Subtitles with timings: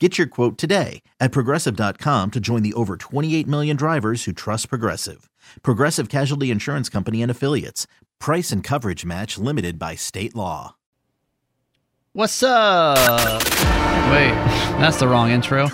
[0.00, 4.68] Get your quote today at progressive.com to join the over 28 million drivers who trust
[4.68, 5.30] Progressive.
[5.62, 7.86] Progressive Casualty Insurance Company and Affiliates.
[8.18, 10.74] Price and coverage match limited by state law.
[12.12, 12.96] What's up?
[14.10, 14.34] Wait,
[14.80, 15.68] that's the wrong intro.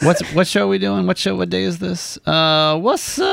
[0.00, 1.06] What's what show are we doing?
[1.06, 1.36] What show?
[1.36, 2.16] What day is this?
[2.26, 3.28] Uh, what's up?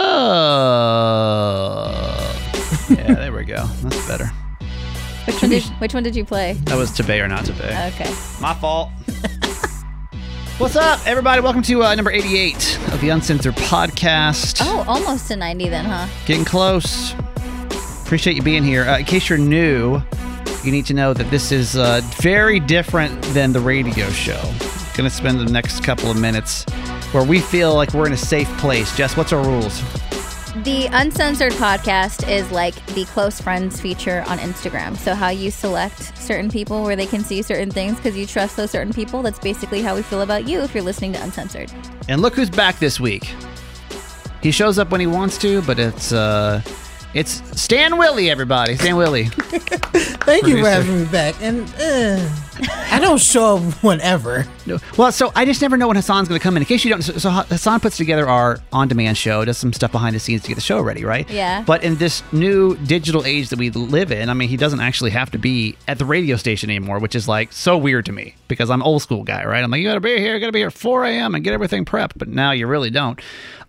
[2.90, 3.66] yeah, there we go.
[3.84, 4.30] That's better.
[5.26, 6.54] Which one, did, which one did you play?
[6.66, 7.92] That was to bay or not to bay.
[7.94, 8.14] Okay.
[8.42, 8.90] My fault.
[10.60, 11.40] What's up, everybody?
[11.40, 14.58] Welcome to uh, number 88 of the Uncensored Podcast.
[14.62, 16.08] Oh, almost to 90 then, huh?
[16.26, 17.14] Getting close.
[18.04, 18.84] Appreciate you being here.
[18.86, 20.02] Uh, in case you're new,
[20.64, 24.42] you need to know that this is uh, very different than the radio show.
[24.96, 26.64] Going to spend the next couple of minutes
[27.12, 28.98] where we feel like we're in a safe place.
[28.98, 29.84] Jess, what's our rules?
[30.64, 34.98] The Uncensored podcast is like the close friends feature on Instagram.
[34.98, 38.58] So, how you select certain people where they can see certain things because you trust
[38.58, 41.72] those certain people, that's basically how we feel about you if you're listening to Uncensored.
[42.10, 43.32] And look who's back this week.
[44.42, 46.62] He shows up when he wants to, but it's uh
[47.14, 48.78] it's Stan Willie, everybody.
[48.78, 49.26] Stan Willie.
[50.28, 51.36] Thank you for having me back.
[51.42, 52.30] And uh,
[52.92, 54.46] I don't show up whenever.
[54.66, 54.80] No.
[54.98, 56.64] Well, so I just never know when Hassan's going to come in.
[56.64, 59.92] In case you don't, so, so Hassan puts together our on-demand show, does some stuff
[59.92, 61.30] behind the scenes to get the show ready, right?
[61.30, 61.64] Yeah.
[61.64, 65.12] But in this new digital age that we live in, I mean, he doesn't actually
[65.12, 68.36] have to be at the radio station anymore, which is like so weird to me
[68.48, 69.64] because I'm old school guy, right?
[69.64, 71.36] I'm like, you got to be here, you got to be here at 4 a.m.
[71.36, 72.14] and get everything prepped.
[72.16, 73.20] But now you really don't.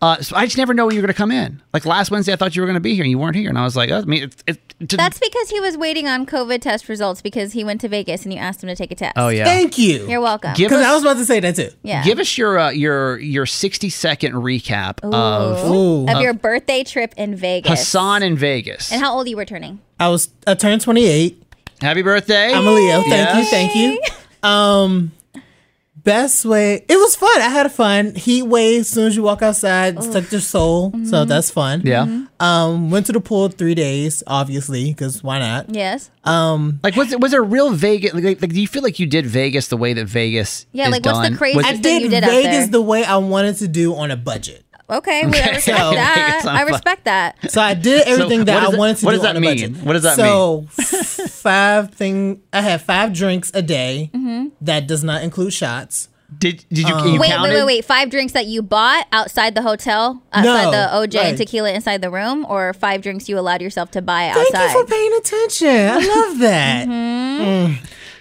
[0.01, 1.61] Uh, so I just never know when you're going to come in.
[1.73, 3.49] Like last Wednesday, I thought you were going to be here and you weren't here,
[3.49, 6.07] and I was like, oh, I mean, it, it, to, That's because he was waiting
[6.07, 8.93] on COVID test results because he went to Vegas and you asked him to take
[8.93, 9.15] a test.
[9.17, 9.45] oh yeah.
[9.45, 10.09] Thank you.
[10.09, 10.53] You're welcome.
[10.57, 11.71] Because I was about to say that too.
[11.83, 12.05] yeah.
[12.05, 16.09] Give us your uh, your your 60 second recap of Ooh.
[16.09, 17.69] of your birthday trip in Vegas.
[17.71, 18.93] Hassan in Vegas.
[18.93, 19.81] And how old you were turning?
[19.99, 21.43] I was I turned 28.
[21.81, 22.53] Happy birthday!
[22.53, 23.01] I'm a Leo.
[23.03, 23.45] Thank Yes.
[23.45, 23.51] you.
[23.51, 24.49] Thank you.
[24.49, 25.11] Um
[26.13, 27.39] best way it was fun.
[27.49, 28.15] I had fun.
[28.15, 30.93] Heat wave as soon as you walk outside, stuck your soul.
[31.05, 31.83] So that's fun.
[31.85, 32.05] Yeah.
[32.41, 35.75] Um went to the pool 3 days, obviously, cuz why not?
[35.75, 36.11] Yes.
[36.25, 38.15] Um Like was it was there real Vegas?
[38.15, 40.67] Like, like, do you feel like you did Vegas the way that Vegas?
[40.73, 42.67] Yeah, is like, what's the craziest I thing did, you did out Vegas there?
[42.79, 44.65] the way I wanted to do on a budget.
[44.91, 46.43] Okay, we I respect So- that.
[46.47, 47.51] I respect that.
[47.51, 49.07] So I did everything what that does I that- wanted to do.
[49.07, 49.51] what do does that on a mean?
[49.73, 49.85] budget.
[49.87, 50.69] What does that mean?
[50.71, 54.11] so, five thing I had five drinks a day.
[54.61, 56.09] That does not include shots.
[56.39, 57.49] Did did you, Um, you Wait, counted?
[57.51, 57.85] wait, wait, wait.
[57.87, 62.03] Five drinks that you bought outside the hotel, outside No, the OJ and tequila inside
[62.03, 64.43] the room, or five drinks you allowed yourself to buy outside?
[64.45, 64.73] Thank outside?
[64.75, 65.69] you for paying attention.
[65.69, 66.87] I love that.
[66.89, 67.79] Mm.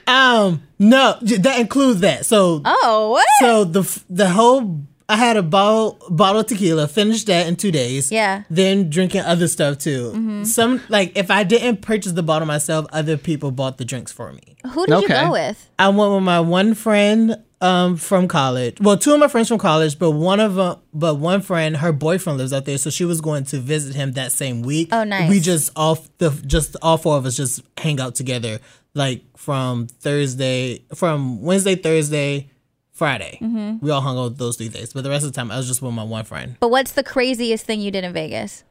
[0.08, 2.26] Um, no, j- that includes that.
[2.26, 3.26] So, oh, what?
[3.42, 6.88] so the f- the whole I had a bottle bottle of tequila.
[6.88, 8.12] Finished that in two days.
[8.12, 8.44] Yeah.
[8.50, 10.44] Then drinking other stuff too.
[10.46, 14.34] Some like if I didn't purchase the bottle myself, other people bought the drinks for
[14.34, 14.58] me.
[14.74, 15.04] Who did Okay.
[15.04, 15.70] you go with?
[15.80, 18.80] I went with my one friend um from college.
[18.82, 21.92] Well, two of my friends from college, but one of them, but one friend, her
[21.94, 24.90] boyfriend lives out there, so she was going to visit him that same week.
[24.92, 25.30] Oh, nice.
[25.30, 28.60] We just all the just all four of us just hang out together,
[28.94, 32.50] like from Thursday, from Wednesday, Thursday,
[32.98, 33.38] Friday.
[33.42, 33.86] Mm-hmm.
[33.86, 35.68] We all hung out those three days, but the rest of the time I was
[35.68, 36.58] just with my one friend.
[36.60, 38.64] But what's the craziest thing you did in Vegas?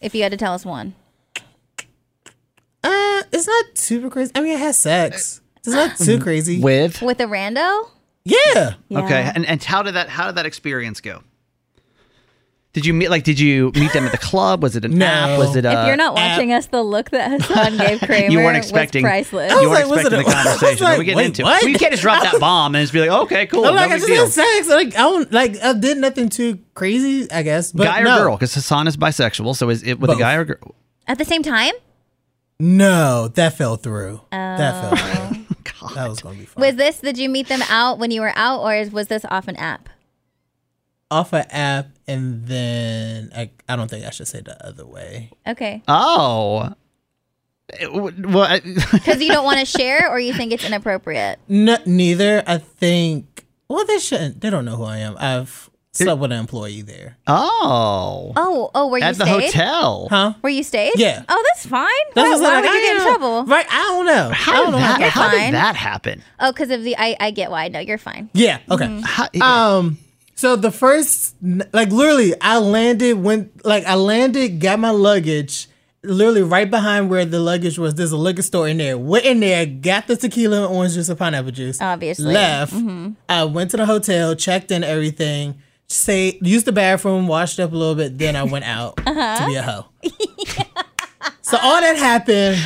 [0.00, 0.94] If you had to tell us one.
[2.82, 4.32] Uh, it's not super crazy.
[4.34, 5.40] I mean, I had sex.
[5.58, 6.60] It's not too crazy.
[6.60, 7.88] with With a rando?
[8.24, 8.74] yeah.
[8.92, 11.22] okay, and and how did that how did that experience go?
[12.74, 14.62] Did you meet like did you meet them at the club?
[14.62, 15.06] Was it an No.
[15.06, 15.38] app?
[15.38, 15.64] Was it?
[15.64, 19.04] Uh, if you're not watching us, the look that Hassan gave Kramer you weren't expecting
[19.04, 19.52] was priceless.
[19.52, 20.84] I You was weren't like, was expecting it the a- I was conversation.
[20.84, 21.62] like, we get wait, into what?
[21.62, 21.66] it.
[21.66, 23.86] We can't just drop that bomb and just be like, okay, cool, I'm no I
[23.88, 24.24] big just deal.
[24.24, 24.68] had sex.
[24.68, 25.56] Like, I don't like.
[25.62, 27.30] I did nothing too crazy.
[27.30, 27.70] I guess.
[27.72, 28.18] But guy or no.
[28.24, 28.34] girl?
[28.36, 30.74] Because Hassan is bisexual, so is it with a guy or girl?
[31.06, 31.72] At the same time?
[32.58, 34.20] No, that fell through.
[34.30, 35.44] That fell through.
[35.94, 36.60] that was gonna be fun.
[36.60, 36.98] Was this?
[37.00, 39.56] Did you meet them out when you were out, or is, was this off an
[39.56, 39.88] app?
[41.10, 45.30] Off an app, and then I, I don't think I should say the other way.
[45.46, 46.72] Okay, Oh.
[47.78, 48.60] Eh, w- Well,
[48.92, 51.38] because you don't want to share, or you think it's inappropriate.
[51.48, 52.42] No, neither.
[52.46, 53.46] I think.
[53.68, 54.40] Well, they shouldn't.
[54.40, 55.16] They don't know who I am.
[55.18, 57.16] I've slept with an employee there.
[57.26, 58.32] oh.
[58.36, 59.54] Oh, oh, where you stayed At the stayed?
[59.54, 60.08] hotel.
[60.10, 60.34] Huh?
[60.40, 60.92] Where you stayed?
[60.96, 61.22] Yeah.
[61.28, 61.88] Oh, that's fine.
[62.14, 63.44] That's why what's why like, would you get in trouble?
[63.44, 63.66] Right?
[63.70, 64.30] I don't know.
[64.34, 64.78] How, don't did know.
[64.80, 66.22] that, You're how did that happen?
[66.40, 67.68] Oh, because of the I, I get why.
[67.68, 68.28] No, you're fine.
[68.34, 68.58] Yeah.
[68.70, 68.86] Okay.
[68.86, 69.40] Mm-hmm.
[69.40, 69.98] How, Um.
[70.34, 75.68] So the first, like, literally, I landed when, like, I landed, got my luggage.
[76.02, 78.98] Literally right behind where the luggage was, there's a liquor store in there.
[78.98, 81.80] Went in there, got the tequila and orange juice and pineapple juice.
[81.80, 82.34] Obviously.
[82.34, 82.74] Left.
[82.74, 83.12] Mm-hmm.
[83.28, 87.76] I went to the hotel, checked in everything, say used the bathroom, washed up a
[87.76, 89.38] little bit, then I went out uh-huh.
[89.38, 89.86] to be a hoe.
[91.42, 92.58] so all that happened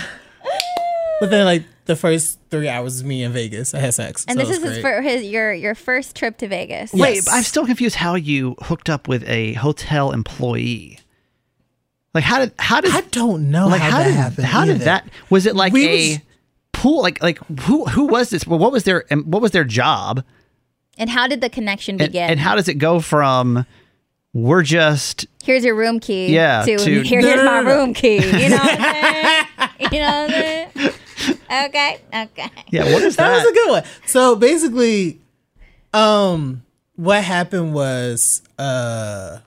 [1.21, 3.75] within like the first three hours of me in Vegas.
[3.75, 4.25] I had sex.
[4.29, 4.95] And so this is was his, great.
[4.97, 6.95] fir- his your your first trip to Vegas.
[6.95, 7.03] Yeah.
[7.03, 7.29] Wait, Yes.
[7.29, 11.01] I'm still confused how you hooked up with a hotel employee.
[12.15, 14.47] Like how did how did I don't know like how, how that did happened.
[14.47, 16.19] how did that was it like We a was-
[16.73, 20.23] pool like like who who was this well, what was their what was their job
[20.97, 22.31] And how did the connection and, begin?
[22.31, 23.67] and how does it go from
[24.33, 26.33] we're just here's your room key.
[26.35, 27.77] Yeah, To, to- here, No, here's no, my no, no.
[27.77, 28.17] room key.
[28.17, 29.45] You know what I'm saying?
[29.93, 30.93] you know what I'm saying?
[31.51, 32.01] Okay.
[32.15, 32.51] Okay.
[32.71, 33.85] yeah what is that that, was a good one.
[34.07, 35.19] So basically,
[35.95, 36.63] um,
[36.97, 39.39] what happened was uh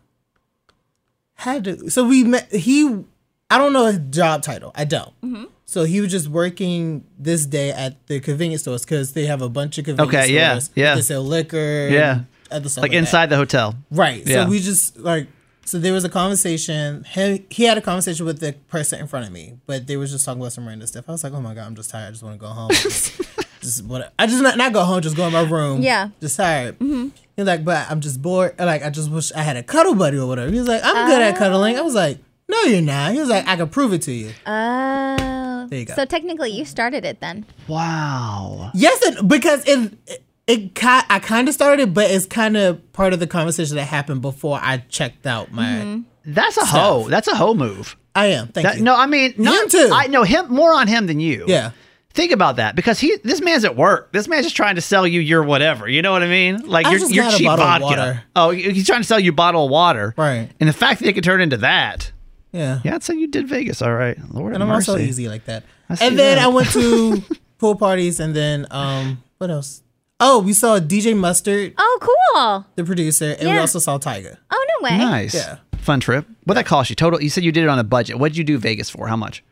[1.35, 3.03] had to so we met he
[3.49, 4.71] I don't know his job title.
[4.75, 5.11] I don't.
[5.21, 5.43] Mm-hmm.
[5.65, 9.49] So he was just working this day at the convenience stores because they have a
[9.49, 10.69] bunch of convenience Okay, yeah, stores.
[10.75, 10.95] yeah.
[10.95, 11.87] They sell liquor.
[11.91, 12.11] Yeah.
[12.13, 12.97] and Other stuff like like that.
[12.97, 14.25] inside the hotel Right.
[14.25, 14.43] Yeah.
[14.45, 15.27] So we just like
[15.71, 17.05] so there was a conversation.
[17.05, 20.11] He, he had a conversation with the person in front of me, but they was
[20.11, 21.05] just talking about some random stuff.
[21.07, 22.09] I was like, oh my god, I'm just tired.
[22.09, 22.71] I just want to go home.
[22.71, 23.21] just,
[23.61, 24.99] just want I just not, not go home.
[24.99, 25.81] Just go in my room.
[25.81, 26.09] Yeah.
[26.19, 26.77] Just tired.
[26.79, 27.07] Mm-hmm.
[27.37, 28.59] He's like, but I'm just bored.
[28.59, 30.51] Like I just wish I had a cuddle buddy or whatever.
[30.51, 31.77] He was like, I'm good at cuddling.
[31.77, 32.17] I was like,
[32.49, 33.13] no, you're not.
[33.13, 34.33] He was like, I can prove it to you.
[34.45, 35.67] Oh.
[35.69, 35.93] There you go.
[35.93, 37.45] So technically, you started it then.
[37.69, 39.93] wow Yes, and because it.
[40.05, 43.75] it it ki- I kind of started, but it's kind of part of the conversation
[43.77, 45.63] that happened before I checked out my.
[45.65, 46.33] Mm-hmm.
[46.33, 48.47] that's a hoe that's a hoe move I am.
[48.49, 48.83] Thank That- you.
[48.83, 49.89] no I mean not, Him too.
[49.93, 51.71] I know him more on him than you Yeah.
[52.13, 54.11] Think about that because he this man's at work.
[54.11, 55.87] This man's just trying to sell you your whatever.
[55.87, 56.67] You know what I mean?
[56.67, 57.85] Like I your your cheap vodka.
[57.85, 58.23] water.
[58.35, 60.13] Oh, he's trying to sell you a bottle of water.
[60.17, 60.49] Right.
[60.59, 62.11] And the fact that it could turn into that.
[62.51, 62.81] Yeah.
[62.83, 63.81] Yeah, I'd say you did Vegas.
[63.81, 64.17] All right.
[64.33, 64.91] Lord And I'm mercy.
[64.91, 65.63] also easy like that.
[65.87, 66.37] And then that.
[66.39, 67.23] I went to
[67.59, 69.81] pool parties and then um what else?
[70.21, 72.65] Oh, we saw DJ Mustard, Oh, cool.
[72.75, 74.37] the producer, and we also saw Tyga.
[74.51, 74.97] Oh, no way.
[74.97, 75.33] Nice.
[75.33, 75.57] Yeah.
[75.79, 76.27] Fun trip.
[76.43, 76.95] What that cost you?
[76.95, 78.19] Total you said you did it on a budget.
[78.19, 79.07] What did you do Vegas for?
[79.07, 79.43] How much?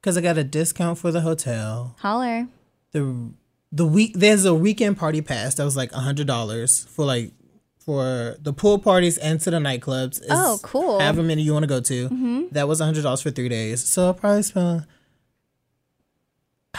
[0.00, 1.94] Because I got a discount for the hotel.
[2.00, 2.48] Holler.
[2.92, 3.30] The
[3.70, 7.30] the week there's a weekend party pass that was like a hundred dollars for like
[7.78, 10.18] for the pool parties and to the nightclubs.
[10.18, 10.94] It's Oh, cool.
[10.94, 11.02] Mm-hmm.
[11.02, 12.48] However many you want to go to.
[12.50, 13.84] That was a hundred dollars for three days.
[13.88, 14.84] So I probably spent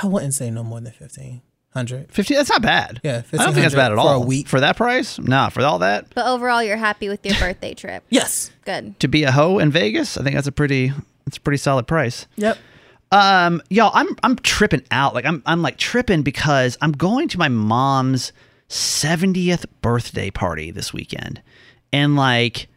[0.01, 1.41] I wouldn't say no more than fifteen
[1.73, 2.11] hundred.
[2.11, 2.35] Fifty.
[2.35, 2.99] That's not bad.
[3.03, 4.23] Yeah, I don't think that's bad at 1500 for a all.
[4.25, 4.47] week.
[4.47, 5.17] for that price.
[5.19, 8.03] Nah, for all that But overall, you're happy with your birthday trip.
[8.09, 8.51] Yes.
[8.65, 8.99] Good.
[8.99, 10.91] to be a hoe in Vegas, I think that's a pretty
[11.25, 12.27] that's a pretty solid price.
[12.37, 12.57] Yep.
[13.13, 15.13] Um, y'all, I'm I'm tripping out.
[15.13, 18.31] Like I'm I'm like tripping because I'm going to my mom's
[18.69, 21.41] 70th birthday party this weekend.
[21.93, 22.67] And like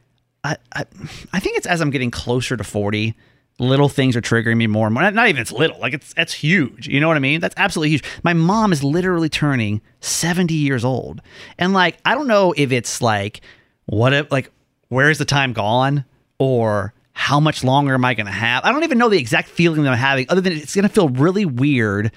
[0.43, 0.85] I I,
[1.33, 3.15] I think it's as I'm getting closer to 40,
[3.59, 5.11] little things are triggering me more and more.
[5.11, 6.89] Not even it's little, like it's that's huge.
[6.89, 7.41] You know what I mean?
[7.41, 8.05] That's absolutely huge.
[8.23, 11.21] My mom is literally turning 70 years old.
[11.59, 13.41] And like I don't know if it's like
[13.87, 14.51] what if like
[14.89, 16.05] where's the time gone
[16.39, 18.65] or how much longer am I going to have?
[18.65, 20.89] I don't even know the exact feeling that I'm having, other than it's going to
[20.93, 22.11] feel really weird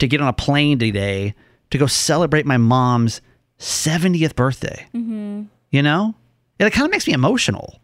[0.00, 1.34] to get on a plane today
[1.70, 3.20] to go celebrate my mom's
[3.60, 4.86] 70th birthday.
[4.92, 5.44] Mm-hmm.
[5.70, 6.14] You know?
[6.58, 7.79] It kind of makes me emotional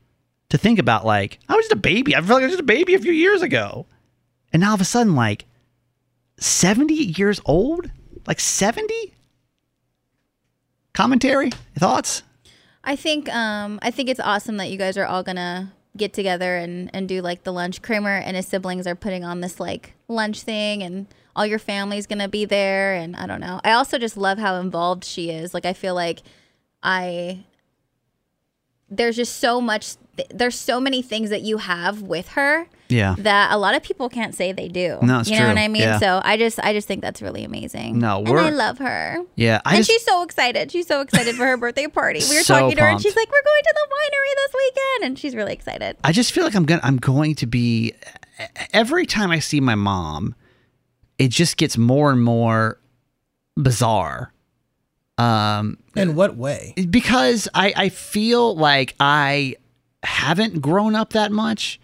[0.50, 2.14] to think about, like, I was just a baby.
[2.14, 3.86] I felt like I was just a baby a few years ago.
[4.52, 5.46] And now all of a sudden, like,
[6.38, 7.90] 70 years old?
[8.26, 9.14] Like 70?
[10.92, 11.50] Commentary?
[11.78, 12.22] Thoughts?
[12.84, 16.56] I think um I think it's awesome that you guys are all gonna get together
[16.56, 17.82] and and do like the lunch.
[17.82, 22.06] Kramer and his siblings are putting on this like lunch thing, and all your family's
[22.06, 22.94] gonna be there.
[22.94, 23.60] And I don't know.
[23.64, 25.52] I also just love how involved she is.
[25.52, 26.22] Like I feel like
[26.82, 27.44] I
[28.88, 29.96] there's just so much.
[30.30, 33.16] There's so many things that you have with her Yeah.
[33.18, 34.98] that a lot of people can't say they do.
[35.02, 35.48] No, it's you know true.
[35.48, 35.82] what I mean?
[35.82, 35.98] Yeah.
[35.98, 37.98] So I just I just think that's really amazing.
[37.98, 39.18] No, and I we're- love her.
[39.34, 39.60] Yeah.
[39.66, 40.72] I and just, she's so excited.
[40.72, 42.20] She's so excited for her birthday party.
[42.30, 44.54] We were So talking to her, and she's like, "We're going to the winery this
[44.54, 45.96] weekend," and she's really excited.
[46.02, 47.92] I just feel like I'm to I'm going to be
[48.72, 50.34] every time I see my mom,
[51.18, 52.78] it just gets more and more
[53.56, 54.32] bizarre.
[55.18, 56.74] Um, In what way?
[56.90, 59.56] because I, I feel like I
[60.02, 61.80] haven't grown up that much,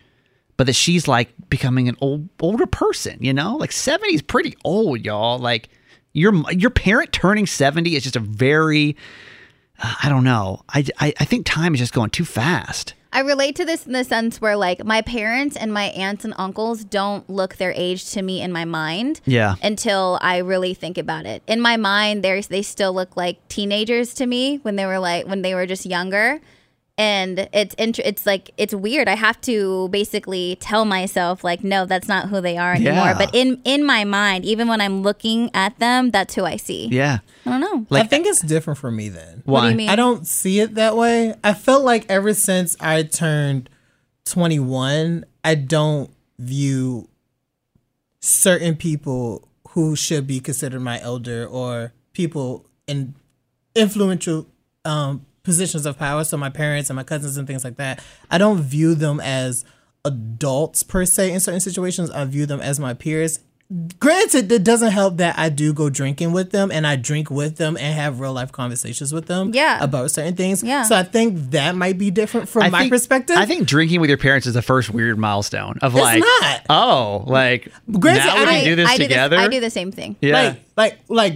[0.56, 3.56] but that she's like becoming an old older person, you know?
[3.56, 5.38] Like 70 is pretty old, y'all.
[5.38, 5.70] Like
[6.12, 8.96] your your parent turning 70 is just a very
[9.82, 10.62] uh, I don't know.
[10.68, 12.92] I, I I think time is just going too fast.
[13.12, 16.33] I relate to this in the sense where like my parents and my aunts and
[16.38, 19.21] uncles don't look their age to me in my mind.
[19.26, 19.57] Yeah.
[19.62, 21.42] Until I really think about it.
[21.47, 25.26] In my mind, they they still look like teenagers to me when they were like
[25.26, 26.40] when they were just younger.
[26.99, 29.08] And it's int- it's like it's weird.
[29.08, 32.92] I have to basically tell myself like no, that's not who they are anymore.
[32.94, 33.18] Yeah.
[33.18, 36.88] But in in my mind, even when I'm looking at them, that's who I see.
[36.92, 37.18] Yeah.
[37.46, 37.87] I don't know.
[37.88, 39.42] Like- I think it's different for me then.
[39.46, 39.70] What do Why?
[39.70, 39.88] you mean?
[39.88, 41.34] I don't see it that way.
[41.42, 43.70] I felt like ever since I turned
[44.26, 47.08] 21, I don't view
[48.20, 53.14] certain people who should be considered my elder or people in
[53.75, 54.46] influential
[54.84, 56.25] um, positions of power.
[56.25, 58.02] So my parents and my cousins and things like that.
[58.30, 59.64] I don't view them as
[60.04, 62.11] adults per se in certain situations.
[62.11, 63.38] I view them as my peers.
[63.99, 67.56] Granted, it doesn't help that I do go drinking with them and I drink with
[67.56, 69.82] them and have real life conversations with them Yeah.
[69.82, 70.62] about certain things.
[70.62, 70.82] Yeah.
[70.82, 73.37] So I think that might be different from I my think- perspective.
[73.38, 76.61] I think drinking with your parents is the first weird milestone of It's like, not.
[76.68, 79.37] oh, like Granted, now we I- can do this I together.
[79.38, 80.16] I do the same thing.
[80.20, 80.32] yeah.
[80.34, 81.34] like like like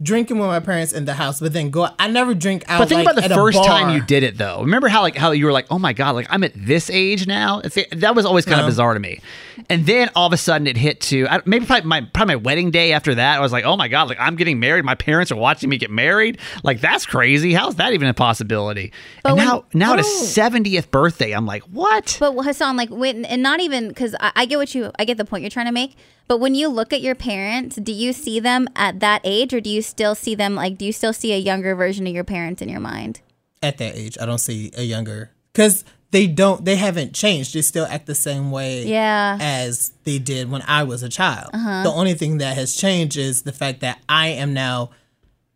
[0.00, 1.88] drinking with my parents in the house, but then go.
[1.98, 2.82] I never drink out.
[2.82, 3.04] Of the house.
[3.04, 4.60] But think like, about the first time you did it, though.
[4.60, 7.26] Remember how like how you were like, "Oh my god, like I'm at this age
[7.26, 8.68] now." It's, that was always kind of uh-huh.
[8.68, 9.20] bizarre to me.
[9.68, 12.40] And then all of a sudden, it hit to I, maybe probably my probably my
[12.42, 12.92] wedding day.
[12.92, 14.84] After that, I was like, "Oh my god, like I'm getting married.
[14.84, 16.38] My parents are watching me get married.
[16.62, 17.52] Like that's crazy.
[17.52, 20.24] How's that even a possibility?" But and when- now, now at a Oh.
[20.24, 24.46] seventieth birthday, I'm like, "What?" But Hassan, like when and not even because I, I
[24.46, 25.96] get what you I get the point you're trying to make.
[26.28, 29.60] But when you look at your parents, do you see them at that age, or
[29.60, 30.78] do you still see them like?
[30.78, 33.20] Do you still see a younger version of your parents in your mind?
[33.60, 34.16] at that age.
[34.20, 36.64] I don't see a younger because they don't.
[36.64, 37.54] They haven't changed.
[37.54, 38.84] They still act the same way.
[38.86, 39.36] Yeah.
[39.40, 41.50] As they did when I was a child.
[41.52, 41.82] Uh-huh.
[41.82, 44.90] The only thing that has changed is the fact that I am now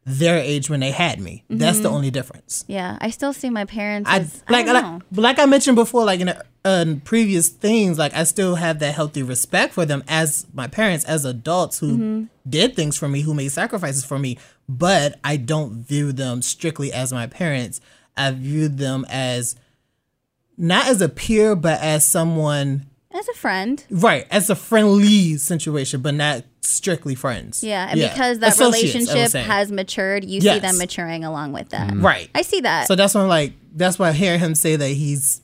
[0.04, 1.44] their age when they had me.
[1.48, 1.82] That's Mm-hmm.
[1.84, 2.64] the only difference.
[2.66, 4.10] Yeah, I still see my parents.
[4.10, 4.18] I
[4.50, 5.00] like I like, know.
[5.12, 9.22] like I mentioned before, like in, uh previous things, like I still have that healthy
[9.22, 12.24] respect for them as my parents, as adults who Mm-hmm.
[12.48, 14.38] did things for me, who made sacrifices for me.
[14.68, 17.80] But I don't view them strictly as my parents.
[18.16, 19.56] I view them as
[20.56, 23.84] not as a peer, but as someone, as a friend.
[23.90, 27.62] right, as a friendly situation, but not strictly friends.
[27.64, 31.92] Yeah, and because that Associates, relationship has matured, you see them maturing along with that.
[31.96, 32.30] right.
[32.34, 32.86] I see that.
[32.86, 35.40] So that's why I'm like, that's why I hear him say that he's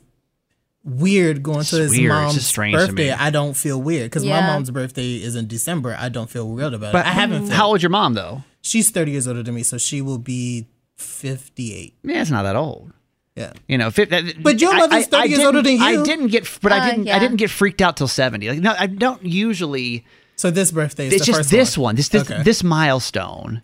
[0.85, 2.11] weird going It's to his weird.
[2.13, 3.11] Mom's just strange birthday.
[3.11, 4.41] I don't feel weird because Yeah.
[4.41, 5.97] my mom's birthday is in December.
[5.99, 7.09] I don't feel weird about But it.
[7.09, 7.43] I haven't.
[7.47, 8.43] Felt, How old's your mom though?
[8.61, 10.67] she's 30 years older than me, so she will be
[10.97, 11.95] 58.
[12.05, 12.93] Yeah, it's not that old.
[13.37, 13.53] Yeah.
[13.69, 16.03] You know, fif- that, But your I- mother's I- 30 I years older than I
[16.03, 17.09] didn't get, but I Uh, didn't.
[17.09, 18.49] I didn't get freaked out till seventy.
[18.49, 20.05] Like, no, I don't usually.
[20.35, 21.83] So this birthday is It's the just first this one.
[21.85, 22.43] one, this this, Okay.
[22.43, 23.63] this milestone.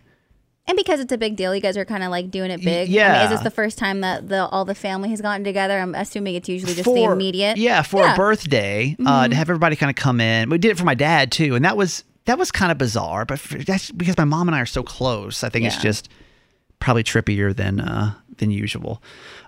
[0.67, 2.87] And because it's a big deal, you guys are kind of like doing it big.
[2.87, 3.23] I mean, yeah.
[3.25, 5.79] is this the first time that the all the family has gotten together?
[5.79, 7.57] I'm assuming it's usually just the immediate.
[7.57, 8.05] Yeah, for Yeah.
[8.07, 8.13] Mm-hmm.
[8.13, 10.49] a birthday, uh, to have everybody kind of come in.
[10.49, 13.25] We did it for my dad too, and that was that was kind of bizarre.
[13.25, 15.43] But for, that's because my mom and I are so close.
[15.43, 16.09] I think it's just
[16.79, 19.03] probably trippier than uh, than usual.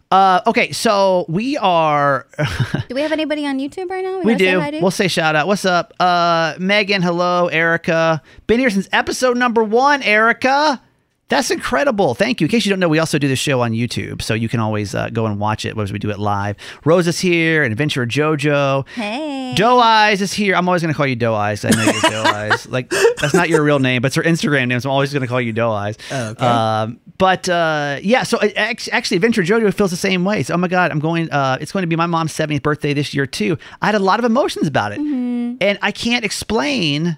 [0.10, 2.28] Uh, okay, so we are.
[2.88, 4.22] Do we have anybody on YouTube right now?
[4.22, 4.72] We say do.
[4.72, 4.80] to?
[4.82, 5.48] We'll say shout out.
[5.48, 5.94] What's up?
[6.00, 8.22] Uh Megan, hello, Erica.
[8.46, 10.82] Been here since episode number one, Erica.
[11.30, 12.16] That's incredible.
[12.16, 12.46] Thank you.
[12.46, 14.62] In case you don't know, we also do this show on YouTube, so you can
[14.62, 16.56] always uh, go and watch it as we do it live.
[16.86, 18.88] Rose is here, and Adventurer Jojo.
[18.90, 19.54] hey.
[19.56, 20.56] Doe Eyes is here.
[20.56, 21.66] I'm always going to call you Doe Eyes.
[21.66, 22.66] I know you're Doe Eyes.
[22.68, 25.22] Like that's not your real name, but it's her Instagram name, so I'm always going
[25.22, 25.98] to call you Doe Eyes.
[26.12, 26.46] Oh, okay.
[26.46, 30.44] Um, but uh, yeah, so uh, actually, Adventure Jojo feels the same way.
[30.44, 31.30] So, oh my God, I'm going.
[31.32, 33.58] Uh, it's going to be my mom's 70th birthday this year too.
[33.82, 37.18] I had a lot of emotions about it, and I can't explain.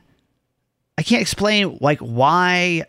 [0.97, 2.85] I can't explain like why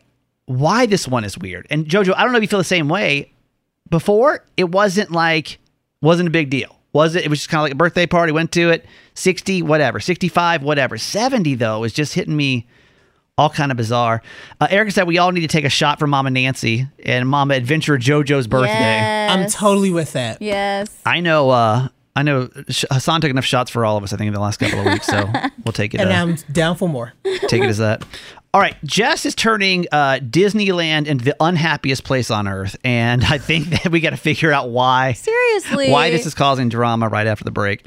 [0.51, 1.67] why this one is weird.
[1.71, 3.33] And Jojo, I don't know if you feel the same way.
[3.89, 5.59] Before, it wasn't like
[6.03, 6.77] wasn't a big deal.
[6.93, 7.25] Was it?
[7.25, 8.33] It was just kind of like a birthday party.
[8.33, 8.85] Went to it.
[9.15, 10.01] 60, whatever.
[10.01, 10.99] 65, whatever.
[10.99, 12.67] 70 though is just hitting me
[13.39, 14.23] all kind of bizarre.
[14.61, 17.55] Uh, Erica said we all need to take a shot for Mama Nancy and Mama
[17.55, 18.73] Adventure Jojo's birthday.
[18.73, 19.31] Yes.
[19.31, 20.43] I'm totally with that.
[20.43, 20.91] Yes.
[21.07, 21.51] I know.
[21.51, 21.89] uh
[22.21, 22.51] I know
[22.91, 24.13] Hassan took enough shots for all of us.
[24.13, 25.27] I think in the last couple of weeks, so
[25.65, 26.03] we'll take it.
[26.03, 27.15] And uh, I'm down for more.
[27.49, 28.05] take it as that.
[28.53, 33.39] All right, Jess is turning uh, Disneyland into the unhappiest place on earth, and I
[33.39, 35.91] think that we got to figure out why Seriously.
[35.91, 37.87] why this is causing drama right after the break.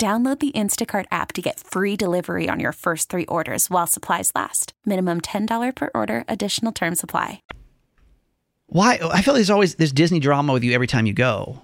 [0.00, 4.32] Download the Instacart app to get free delivery on your first three orders while supplies
[4.34, 4.72] last.
[4.86, 7.42] Minimum $10 per order, additional term supply.
[8.68, 8.98] Why?
[9.02, 11.60] I feel there's always this Disney drama with you every time you go.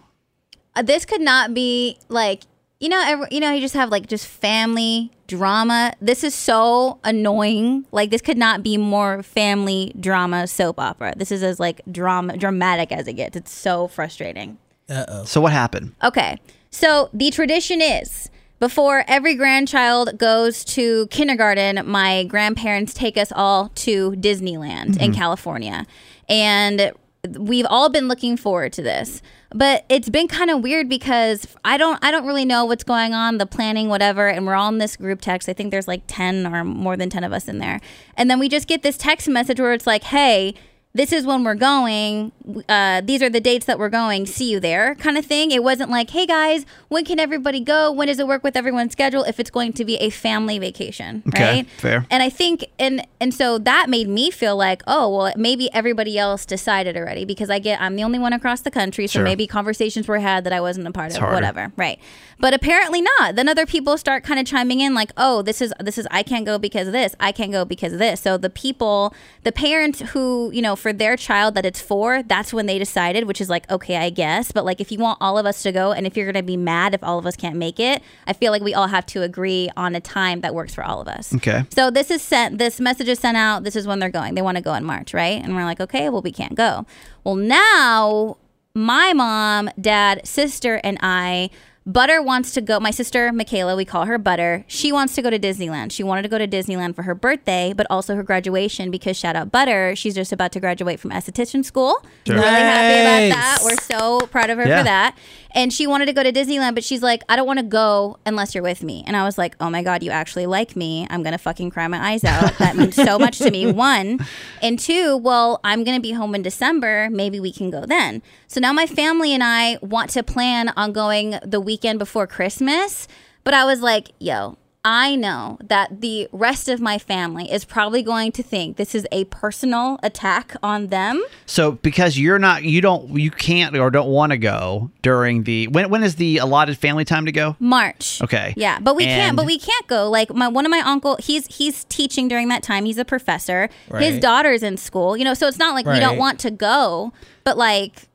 [0.74, 2.42] Uh, this could not be like
[2.78, 6.98] you know every, you know you just have like just family drama this is so
[7.04, 11.80] annoying like this could not be more family drama soap opera this is as like
[11.90, 15.24] drama dramatic as it gets it's so frustrating Uh-oh.
[15.24, 15.94] So what happened?
[16.04, 16.38] Okay.
[16.76, 18.28] So the tradition is
[18.58, 25.12] before every grandchild goes to kindergarten, my grandparents take us all to Disneyland in mm-hmm.
[25.12, 25.86] California.
[26.28, 26.92] And
[27.38, 29.22] we've all been looking forward to this.
[29.54, 33.14] But it's been kind of weird because I don't I don't really know what's going
[33.14, 35.48] on, the planning, whatever, and we're all in this group text.
[35.48, 37.80] I think there's like 10 or more than 10 of us in there.
[38.18, 40.54] And then we just get this text message where it's like, "Hey,
[40.96, 42.32] this is when we're going.
[42.68, 44.26] Uh, these are the dates that we're going.
[44.26, 45.50] See you there, kind of thing.
[45.50, 47.92] It wasn't like, hey guys, when can everybody go?
[47.92, 49.22] When does it work with everyone's schedule?
[49.24, 51.66] If it's going to be a family vacation, Okay, right?
[51.78, 52.06] fair.
[52.10, 56.18] And I think, and and so that made me feel like, oh well, maybe everybody
[56.18, 59.22] else decided already because I get I'm the only one across the country, so Sure.
[59.24, 61.34] maybe conversations were had that I wasn't a part of, harder.
[61.34, 61.98] whatever, right?
[62.38, 63.34] But apparently not.
[63.34, 66.22] Then other people start kind of chiming in like, oh, this is this is I
[66.22, 68.20] can't go because of this, I can't go because of this.
[68.20, 72.52] So the people, the parents who you know for their child that it's for, that's
[72.52, 74.52] when they decided, which is like okay, I guess.
[74.52, 76.56] But like if you want all of us to go, and if you're gonna be
[76.56, 79.22] mad if all of us can't make it, I feel like we all have to
[79.22, 81.34] agree on a time that works for all of us.
[81.34, 81.64] Okay.
[81.74, 82.58] So this is sent.
[82.58, 83.64] This message is sent out.
[83.64, 84.36] This is when they're going.
[84.36, 85.42] They want to go in March, right?
[85.42, 86.86] And we're like, okay, well, we can't go.
[87.24, 88.36] Well, now
[88.72, 91.50] my mom, dad, sister, and I.
[91.88, 92.80] Butter wants to go.
[92.80, 94.64] My sister, Michaela, we call her Butter.
[94.66, 95.92] She wants to go to Disneyland.
[95.92, 99.36] She wanted to go to Disneyland for her birthday, but also her graduation because shout
[99.36, 99.94] out Butter.
[99.94, 102.04] She's just about to graduate from esthetician school.
[102.26, 103.58] Really happy about that.
[103.62, 104.78] We're so proud of her Yeah.
[104.78, 105.16] for that.
[105.56, 108.18] And she wanted to go to Disneyland, but she's like, I don't want to go
[108.26, 109.02] unless you're with me.
[109.06, 111.06] And I was like, oh my God, you actually like me.
[111.08, 112.52] I'm going to fucking cry my eyes out.
[112.58, 113.72] That means so much to me.
[113.72, 114.20] One.
[114.60, 117.08] And two, well, I'm going to be home in December.
[117.10, 118.22] Maybe we can go then.
[118.48, 123.08] So now my family and I want to plan on going the weekend before Christmas.
[123.42, 128.04] But I was like, yo, I know that the rest of my family is probably
[128.04, 131.24] going to think this is a personal attack on them.
[131.44, 135.66] So because you're not, you don't, you can't or don't want to go during the
[135.66, 137.56] when when is the allotted family time to go?
[137.58, 138.22] March.
[138.22, 138.54] Okay.
[138.56, 139.36] Yeah, but we can't.
[139.36, 140.08] But we can't go.
[140.08, 142.84] Like my one of my uncle, he's he's teaching during that time.
[142.84, 143.68] He's a professor.
[143.98, 145.16] His daughter's in school.
[145.16, 148.08] You know, so it's not like we don't want to go, but like,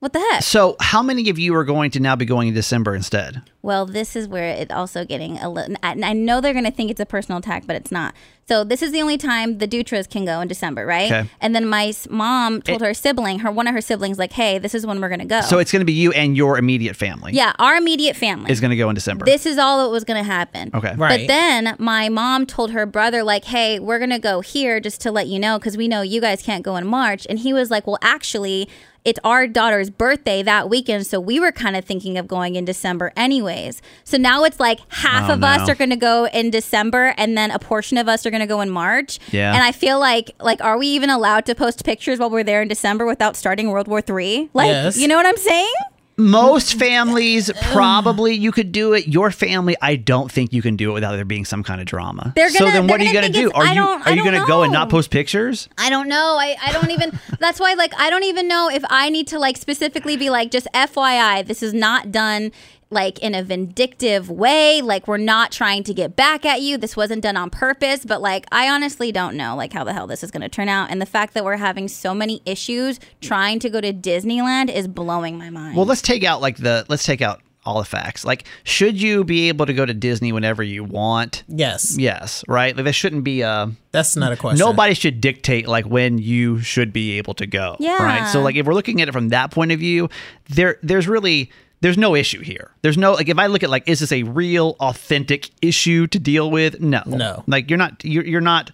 [0.00, 0.42] what the heck?
[0.42, 3.42] So how many of you are going to now be going in December instead?
[3.62, 5.76] Well, this is where it also getting a little.
[5.82, 8.14] I I know they're going to think it's a personal attack, but it's not.
[8.48, 11.12] So this is the only time the Dutras can go in December, right?
[11.12, 11.30] Okay.
[11.40, 14.58] And then my s- mom told her sibling, her one of her siblings, like, "Hey,
[14.58, 16.56] this is when we're going to go." So it's going to be you and your
[16.58, 17.32] immediate family.
[17.34, 19.26] yeah, our immediate family Is going to go in December.
[19.26, 20.70] This is all that was going to happen.
[20.74, 20.94] okay.
[20.96, 21.20] Right.
[21.20, 25.00] But then my mom told her brother, like, hey, we're going to go here just
[25.02, 27.26] to let you know because we know you guys can't go in March.
[27.28, 28.68] And he was like, well, actually,
[29.04, 31.06] it's our daughter's birthday that weekend.
[31.06, 33.80] So we were kind of thinking of going in December anyways.
[34.04, 35.72] So now it's like half Oh, of us no.
[35.72, 38.37] are going to go in December and then a portion of us are going to
[38.46, 39.18] go in March.
[39.32, 39.52] Yeah.
[39.52, 42.62] And I feel like, like, are we even allowed to post pictures while we're there
[42.62, 44.48] in December without starting World War Three?
[44.54, 44.96] Like, Yes.
[44.98, 45.72] you know what I'm saying?
[46.20, 49.06] Most families probably you could do it.
[49.06, 51.86] Your family, I don't think you can do it without there being some kind of
[51.86, 52.32] drama.
[52.34, 53.52] They're so gonna- then what are you gonna going to do?
[53.52, 55.68] Are you are you going to go and not post pictures?
[55.78, 56.36] I don't know.
[56.40, 57.16] I, I don't even.
[57.38, 60.50] That's why, like, I don't even know if I need to, like, specifically be like,
[60.50, 62.50] just FYI, this is not done,
[62.90, 64.80] like, in a vindictive way.
[64.80, 66.78] Like, we're not trying to get back at you.
[66.78, 68.04] This wasn't done on purpose.
[68.04, 70.68] But, like, I honestly don't know, like, how the hell this is going to turn
[70.68, 70.90] out.
[70.90, 74.88] And the fact that we're having so many issues trying to go to Disneyland is
[74.88, 75.76] blowing my mind.
[75.76, 78.24] Well, let's take out like the let's take out all the facts.
[78.24, 81.44] Like, should you be able to go to Disney whenever you want?
[81.48, 81.96] Yes.
[81.98, 82.74] Yes, right.
[82.74, 84.58] Like, there shouldn't be a That's not a question.
[84.58, 87.76] nobody should dictate like when you should be able to go.
[87.78, 88.02] Yeah.
[88.02, 88.28] Right.
[88.28, 90.08] So like if we're looking at it from that point of view,
[90.48, 92.70] there there's really there's no issue here.
[92.82, 96.18] There's no like if I look at like is this a real authentic issue to
[96.18, 96.80] deal with?
[96.80, 97.02] No.
[97.06, 97.44] No.
[97.46, 98.70] Like you're not you're, you're not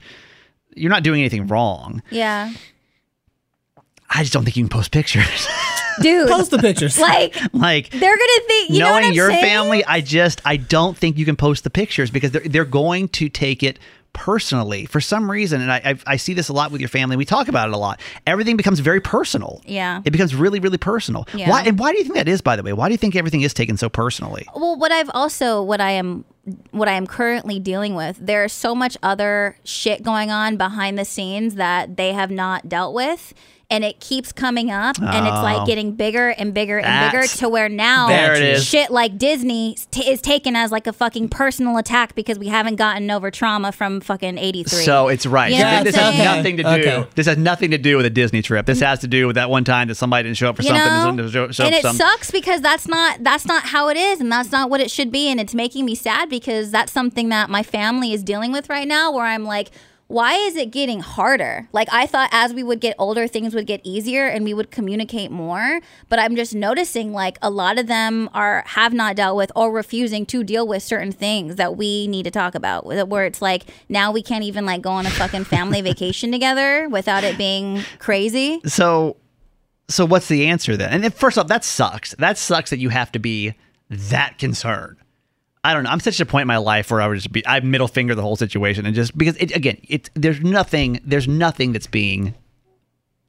[0.77, 2.03] you're not doing anything wrong.
[2.11, 2.53] yeah.
[4.17, 5.49] I just don't think you can post pictures.
[6.01, 6.29] dude.
[6.31, 6.99] Post the pictures.
[7.01, 9.45] like Like they're gonna think you know what knowing I'm your saying?
[9.45, 13.09] family, I just I don't think you can post the pictures because they're they're going
[13.09, 13.79] to take it
[14.15, 17.17] personally for some reason, and I I, I see this a lot with your family.
[17.17, 18.01] We talk about it a lot.
[18.27, 19.61] Everything becomes very personal.
[19.67, 20.01] Yeah.
[20.05, 21.27] it becomes really really personal.
[21.35, 21.51] Yeah.
[21.51, 22.41] Why and why do you think that is?
[22.41, 24.47] By the way, why do you think everything is taken so personally?
[24.55, 26.25] Well, what I've also what I am
[26.71, 31.05] what I am currently dealing with, there's so much other shit going on behind the
[31.05, 33.35] scenes that they have not dealt with.
[33.75, 35.43] And it keeps coming up, and it's Oh.
[35.43, 38.65] like getting bigger and bigger and bigger to where now There it is.
[38.65, 42.77] shit like Disney t- is taken as like a fucking personal attack because we haven't
[42.77, 44.85] gotten over trauma from fucking '83.
[44.85, 45.51] So it's right.
[45.51, 46.69] You know So what I'm this has nothing to do.
[46.69, 47.07] Okay.
[47.17, 48.67] This has nothing to do with a Disney trip.
[48.67, 50.69] This has to do with that one time that somebody didn't show up for you
[50.69, 51.17] something.
[51.17, 53.89] know, and show- show and up it some- sucks because that's not that's not how
[53.89, 56.71] it is, and that's not what it should be, and it's making me sad because
[56.71, 59.11] that's something that my family is dealing with right now.
[59.11, 59.71] Where I'm like,
[60.07, 61.69] why is it getting harder?
[61.73, 64.71] Like I thought, as we would get older, things would get easier, and we would
[64.71, 65.81] communicate more.
[66.09, 69.73] But I'm just noticing, like a lot of them are have not dealt with or
[69.73, 72.87] refusing to deal with certain things that we need to talk about.
[73.09, 76.89] Where it's like now we can't even like go on a fucking family vacation together
[76.89, 78.61] without it being crazy.
[78.67, 79.17] So,
[79.89, 81.05] so what's the answer then?
[81.05, 82.15] And first off, that sucks.
[82.19, 83.55] That sucks that you have to be
[83.89, 84.99] that concerned.
[85.65, 85.91] I don't know.
[85.91, 88.15] I'm such a point in my life where I would just be I middle finger
[88.15, 92.35] the whole situation and just because it again, it's there's nothing there's nothing that's being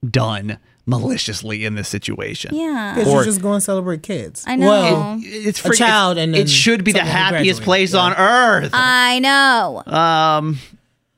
[0.08, 2.54] done maliciously in this situation.
[2.54, 2.94] Yeah.
[2.96, 4.44] Because Or- you just go and celebrate kids.
[4.46, 4.68] I know.
[4.68, 8.02] Well, It's A child and it should be the happiest place Yeah.
[8.02, 8.70] on earth.
[8.74, 9.82] I know.
[9.88, 10.60] Um,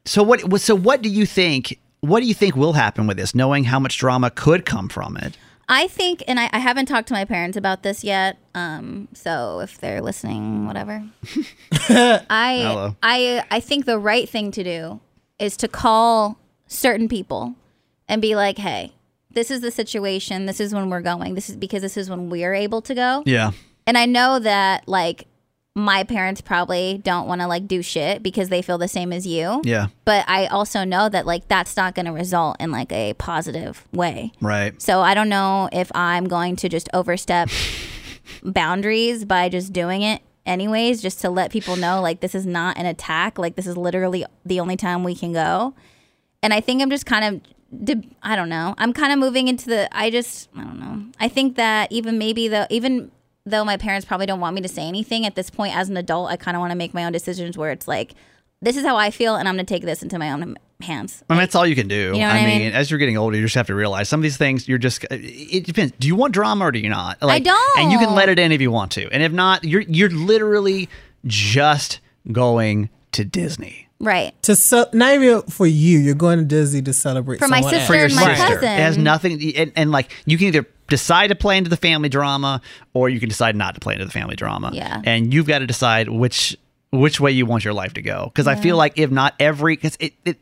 [0.05, 0.61] so what?
[0.61, 1.79] So what do you think?
[2.01, 3.33] What do you think will happen with this?
[3.35, 5.35] Knowing how much drama could come from it.
[5.69, 8.37] I think, and I, I haven't talked to my parents about this yet.
[8.55, 11.03] Um, so if they're listening, whatever.
[11.89, 12.95] I Hello.
[13.03, 15.01] I I think the right thing to do
[15.39, 17.55] is to call certain people
[18.07, 18.93] and be like, "Hey,
[19.31, 20.45] this is the situation.
[20.45, 21.35] This is when we're going.
[21.35, 23.51] This is because this is when we're able to go." Yeah.
[23.85, 25.27] And I know that like
[25.77, 29.27] my parents probably don't want to like do shit because they feel the same as
[29.27, 29.61] you.
[29.63, 29.89] Yeah.
[30.05, 33.87] But I also know that like that's not going to result in like a positive
[33.93, 34.31] way.
[34.41, 34.81] Right.
[34.81, 37.49] So I don't know if I'm going to just overstep
[38.43, 42.75] boundaries by just doing it anyways, just to let people know like this is not
[42.79, 43.37] an attack.
[43.37, 45.75] Like this is literally the only time we can go.
[46.41, 47.41] And I think I'm just kind
[47.79, 48.73] of, I don't know.
[48.79, 49.95] I'm kind of moving into the.
[49.95, 51.03] I just, I don't know.
[51.19, 53.11] I think that even maybe though, even
[53.49, 55.97] though my parents probably don't want me to say anything at this point as an
[55.97, 58.13] adult, I kind of want to make my own decisions where it's like,
[58.61, 61.23] this is how I feel, and I'm going to take this into my own hands.
[61.29, 61.95] I mean, that's all you can do.
[61.95, 62.73] You know what I I mean, mean?
[62.73, 64.67] as you're getting older, you just have to realize some of these things.
[64.67, 65.05] You're just.
[65.11, 65.93] It depends.
[65.99, 67.21] Do you want drama or do you not?
[67.21, 67.79] Like, don't.
[67.79, 70.09] And you can let it in if you want to, and if not, you're you're
[70.09, 70.89] literally
[71.25, 71.99] just
[72.31, 73.87] going to Disney.
[73.99, 74.39] Right.
[74.43, 77.73] to ce- not even for you, you're going to Disney to celebrate For my someone
[77.73, 78.53] sister for your and my sister.
[78.55, 78.69] cousin.
[78.69, 82.09] It has nothing, and, and like you can either decide to play into the family
[82.09, 82.61] drama,
[82.93, 84.71] or you can decide not to play into the family drama.
[84.73, 85.01] Yeah.
[85.05, 86.57] and you've got to decide which
[86.91, 88.25] which way you want your life to go.
[88.33, 90.37] Because I feel like if not every, because it, it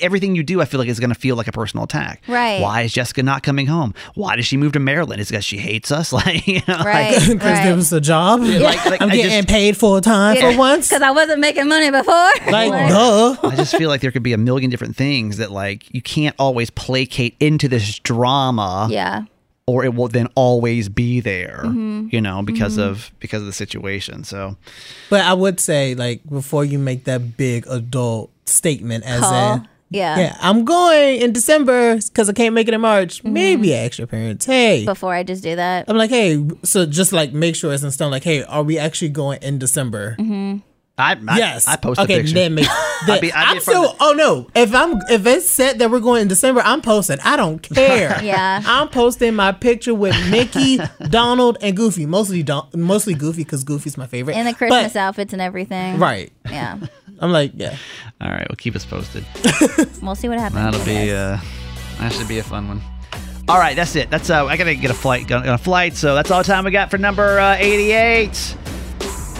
[0.00, 2.22] everything you do, I feel like is going to feel like a personal attack.
[2.28, 2.60] Right.
[2.60, 3.94] Why is Jessica not coming home?
[4.14, 5.20] Why does she move to Maryland?
[5.20, 6.12] Is because she hates us?
[6.18, 7.12] Like you know, Right.
[7.16, 7.64] like, Because right.
[7.64, 8.40] there was a job.
[8.40, 10.88] like, like, I'm I getting just- paid full time for once.
[10.88, 12.30] Because I wasn't making money before.
[12.50, 13.36] Like, duh.
[13.42, 16.34] I just feel like there could be a million different things that like you can't
[16.38, 18.88] always placate into this drama.
[18.90, 19.24] yeah.
[19.68, 22.08] Or it will then always be there Mm-hmm.
[22.10, 24.56] you know because of because of the situation so
[25.10, 29.54] But I would say, like, before you make that big adult statement, as Call.
[29.54, 30.18] in, Yeah.
[30.18, 33.12] yeah, I'm going in December because I can't make it in March.
[33.22, 33.32] Mm-hmm.
[33.32, 34.84] Maybe ask your parents, hey.
[34.84, 35.84] Before I just do that.
[35.88, 38.10] I'm like, hey, so just like make sure it's in stone.
[38.10, 40.16] Like, hey, are we actually going in December?
[40.98, 41.66] I I, yes.
[41.68, 42.66] i post okay, a picture Then make,
[43.06, 43.96] then, be- I'd be I'm a part of still.
[44.00, 44.48] Oh no!
[44.54, 47.18] If I'm if it's said that we're going in December, I'm posting.
[47.24, 48.22] I don't care.
[48.22, 48.62] Yeah.
[48.66, 52.04] I'm posting my picture with Mickey, Donald, and Goofy.
[52.06, 54.36] Mostly Don, mostly Goofy because Goofy's my favorite.
[54.36, 55.98] And the But- Christmas outfits and everything.
[55.98, 56.32] Right.
[56.50, 56.78] Yeah.
[57.20, 57.76] I'm like, yeah.
[58.20, 59.24] all right well keep us posted
[60.02, 60.62] We'll see what happens.
[60.62, 61.38] that'll be uh
[61.98, 62.80] that should be a fun one
[63.48, 66.14] all right that's it that's uh i gotta get a flight got a flight so
[66.14, 68.56] that's all the time we got for number uh, 88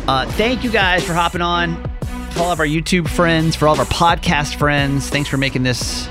[0.08, 1.80] uh thank you guys for hopping on
[2.32, 5.62] to all of our youtube friends for all of our podcast friends thanks for making
[5.62, 6.06] this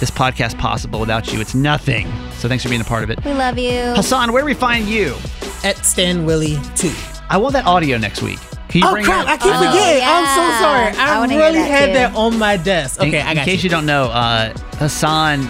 [0.00, 3.22] this podcast possible without you it's nothing so thanks for being a part of it
[3.24, 3.80] We love you.
[3.96, 5.16] hassan where do we find you
[5.64, 6.92] At Stan Willie two.
[7.30, 8.38] I want that audio next week.
[8.70, 9.26] Can you Oh bring crap!
[9.26, 9.34] that?
[9.34, 10.02] I keep Oh, forgetting.
[10.06, 10.96] I'm so sorry.
[10.96, 11.92] I I, really that had too.
[11.94, 13.00] that on my desk.
[13.00, 13.64] Okay, in, I in case you.
[13.64, 13.70] you.
[13.70, 15.42] don't know, uh, Hassan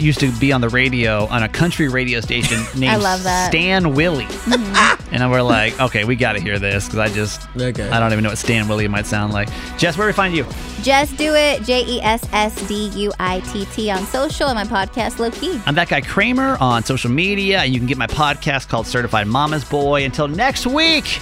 [0.00, 3.48] used to be on the radio on a country radio station named love that.
[3.50, 4.24] Stan Willie.
[4.24, 5.14] Mm-hmm.
[5.14, 7.88] and we're like, okay, we got to hear this because I just, Okay.
[7.88, 9.48] I don't even know what Stan Willie might sound like.
[9.78, 10.44] Jess, where do we find you?
[10.82, 11.62] Just do it.
[11.62, 15.30] J E S S D U I T T on social and my podcast, Low
[15.30, 15.60] Key.
[15.66, 19.26] I'm that guy Kramer on social media, and you can get my podcast called Certified
[19.26, 20.04] Mama's Boy.
[20.04, 21.20] Until next week,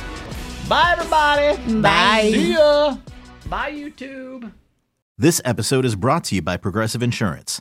[0.69, 1.81] bye, everybody.
[1.81, 2.31] Bye.
[2.33, 2.97] See ya.
[3.49, 4.53] Bye, YouTube.
[5.17, 7.61] This episode is brought to you by Progressive Insurance.